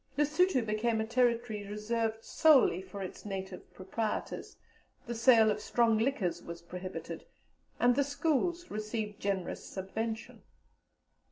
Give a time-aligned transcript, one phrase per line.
[0.17, 4.57] Lessuto became a territory reserved solely for its native proprietors,
[5.05, 7.23] the sale of strong liquors was prohibited,
[7.79, 10.41] and the schools received generous subvention.